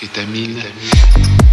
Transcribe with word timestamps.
Kétamine. 0.00 0.62
Kétamine. 0.62 1.49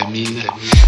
Kétamine. 0.00 0.40
Kétamine. 0.40 0.79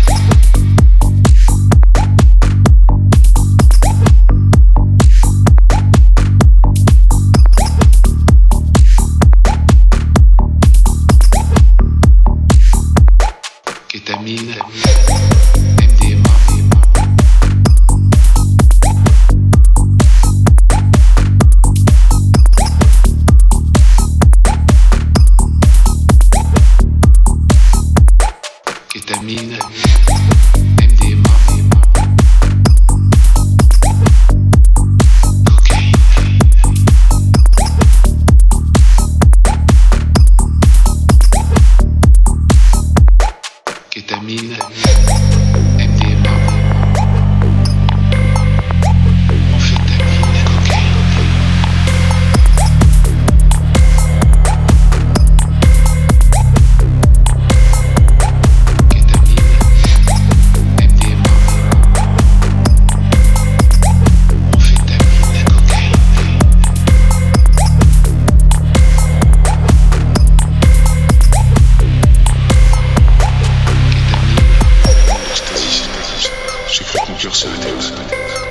J'ai 76.72 76.84
cru 76.84 76.99
que 77.05 77.12
mon 77.12 77.19
cœur 77.19 77.37
s'arrêtait 77.37 77.69
là. 77.69 77.77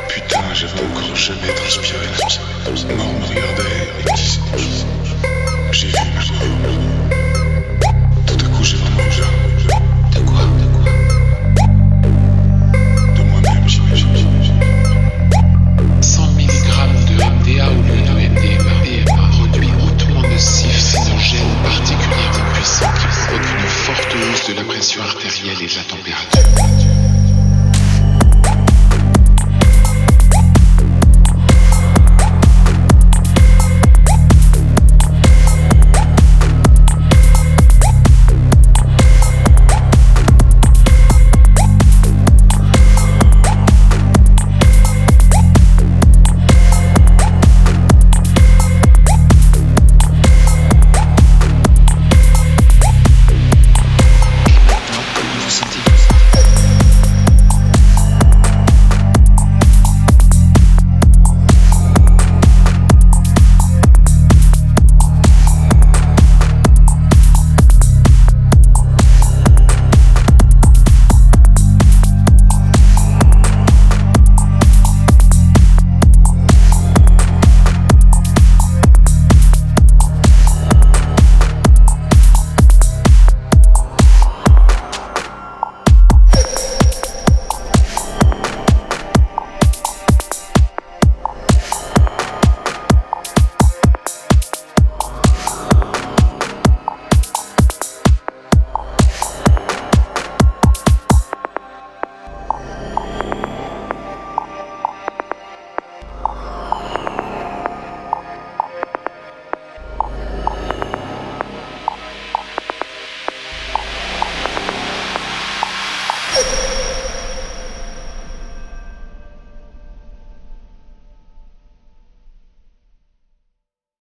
Putain, 0.07 0.53
j'avais 0.53 0.79
encore 0.79 1.15
jamais 1.15 1.53
transpiré. 1.55 2.05
Mort 2.95 3.13
me 3.13 3.25
regardait 3.25 3.63
et 3.99 4.13
disait 4.13 4.39
J'ai 5.71 5.87
vu 5.87 5.93
ma 6.13 6.21
mort. 6.67 6.81
Tout 8.27 8.45
à 8.45 8.49
coup, 8.49 8.63
j'ai 8.63 8.77
vraiment 8.77 9.09
peur. 9.17 9.31
De 10.11 10.19
quoi 10.19 10.43
De 10.59 10.65
quoi? 10.75 10.85
De 13.15 13.21
moi-même, 13.23 13.67
j'imagine. 13.67 14.07
100 16.01 16.27
mg 16.33 16.47
de 17.07 17.15
MDA 17.15 17.69
au 17.69 17.81
lieu 17.81 18.01
de 18.01 18.11
MDMA 18.11 18.75
un 19.19 19.29
produit 19.29 19.71
hautement 19.81 20.21
nocif, 20.21 20.79
cyanogène, 20.79 21.55
particulièrement 21.63 22.53
puissant 22.53 22.91
qui 22.99 23.07
provoque 23.07 23.49
une 23.57 23.67
forte 23.67 24.13
hausse 24.13 24.47
de 24.47 24.53
la 24.53 24.63
pression 24.63 25.01
artérielle 25.01 25.61
et 25.63 25.67
de 25.67 25.75
la 25.75 25.83
température. 25.83 26.30